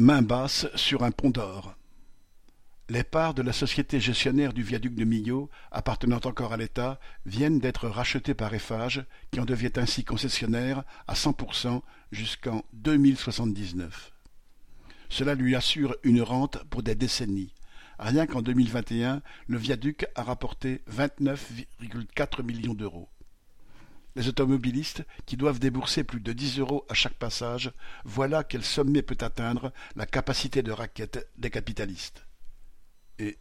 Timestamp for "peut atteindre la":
29.02-30.06